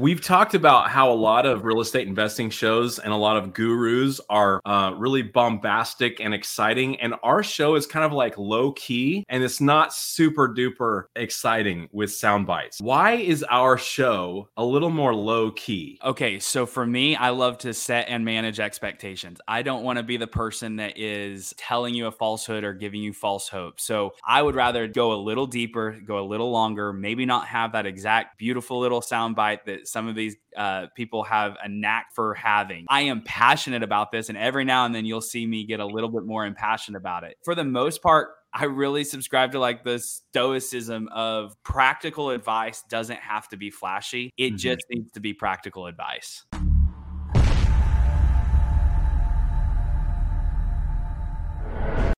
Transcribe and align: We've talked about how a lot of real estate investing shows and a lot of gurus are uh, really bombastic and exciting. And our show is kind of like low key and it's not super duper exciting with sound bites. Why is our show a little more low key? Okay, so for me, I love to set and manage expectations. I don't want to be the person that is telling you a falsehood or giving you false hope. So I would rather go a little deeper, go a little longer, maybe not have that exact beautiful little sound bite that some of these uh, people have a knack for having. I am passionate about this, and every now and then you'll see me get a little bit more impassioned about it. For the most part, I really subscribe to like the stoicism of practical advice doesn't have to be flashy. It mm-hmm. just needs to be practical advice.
We've 0.00 0.22
talked 0.22 0.54
about 0.54 0.88
how 0.88 1.12
a 1.12 1.12
lot 1.12 1.44
of 1.44 1.66
real 1.66 1.82
estate 1.82 2.08
investing 2.08 2.48
shows 2.48 2.98
and 2.98 3.12
a 3.12 3.16
lot 3.16 3.36
of 3.36 3.52
gurus 3.52 4.18
are 4.30 4.62
uh, 4.64 4.94
really 4.96 5.20
bombastic 5.20 6.20
and 6.20 6.32
exciting. 6.32 6.98
And 7.00 7.16
our 7.22 7.42
show 7.42 7.74
is 7.74 7.86
kind 7.86 8.06
of 8.06 8.10
like 8.10 8.38
low 8.38 8.72
key 8.72 9.26
and 9.28 9.44
it's 9.44 9.60
not 9.60 9.92
super 9.92 10.48
duper 10.48 11.04
exciting 11.16 11.90
with 11.92 12.10
sound 12.10 12.46
bites. 12.46 12.80
Why 12.80 13.16
is 13.16 13.44
our 13.50 13.76
show 13.76 14.48
a 14.56 14.64
little 14.64 14.88
more 14.88 15.14
low 15.14 15.50
key? 15.50 15.98
Okay, 16.02 16.38
so 16.38 16.64
for 16.64 16.86
me, 16.86 17.14
I 17.14 17.28
love 17.28 17.58
to 17.58 17.74
set 17.74 18.08
and 18.08 18.24
manage 18.24 18.58
expectations. 18.58 19.38
I 19.46 19.60
don't 19.60 19.84
want 19.84 19.98
to 19.98 20.02
be 20.02 20.16
the 20.16 20.26
person 20.26 20.76
that 20.76 20.96
is 20.96 21.52
telling 21.58 21.94
you 21.94 22.06
a 22.06 22.12
falsehood 22.12 22.64
or 22.64 22.72
giving 22.72 23.02
you 23.02 23.12
false 23.12 23.50
hope. 23.50 23.78
So 23.78 24.14
I 24.26 24.40
would 24.40 24.54
rather 24.54 24.88
go 24.88 25.12
a 25.12 25.20
little 25.20 25.46
deeper, 25.46 26.00
go 26.06 26.20
a 26.20 26.24
little 26.24 26.50
longer, 26.50 26.90
maybe 26.94 27.26
not 27.26 27.48
have 27.48 27.72
that 27.72 27.84
exact 27.84 28.38
beautiful 28.38 28.80
little 28.80 29.02
sound 29.02 29.36
bite 29.36 29.66
that 29.66 29.89
some 29.90 30.08
of 30.08 30.14
these 30.14 30.36
uh, 30.56 30.86
people 30.94 31.24
have 31.24 31.56
a 31.62 31.68
knack 31.68 32.14
for 32.14 32.34
having. 32.34 32.86
I 32.88 33.02
am 33.02 33.22
passionate 33.22 33.82
about 33.82 34.12
this, 34.12 34.28
and 34.28 34.38
every 34.38 34.64
now 34.64 34.84
and 34.84 34.94
then 34.94 35.04
you'll 35.04 35.20
see 35.20 35.46
me 35.46 35.64
get 35.64 35.80
a 35.80 35.86
little 35.86 36.10
bit 36.10 36.24
more 36.24 36.46
impassioned 36.46 36.96
about 36.96 37.24
it. 37.24 37.36
For 37.44 37.54
the 37.54 37.64
most 37.64 38.02
part, 38.02 38.28
I 38.52 38.64
really 38.64 39.04
subscribe 39.04 39.52
to 39.52 39.60
like 39.60 39.84
the 39.84 39.98
stoicism 39.98 41.08
of 41.12 41.54
practical 41.62 42.30
advice 42.30 42.82
doesn't 42.88 43.20
have 43.20 43.48
to 43.48 43.56
be 43.56 43.70
flashy. 43.70 44.30
It 44.36 44.48
mm-hmm. 44.48 44.56
just 44.56 44.82
needs 44.90 45.12
to 45.12 45.20
be 45.20 45.34
practical 45.34 45.86
advice. 45.86 46.44